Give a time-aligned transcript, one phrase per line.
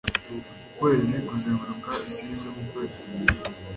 [0.69, 3.03] Ukwezi kuzenguruka isi rimwe mu kwezi.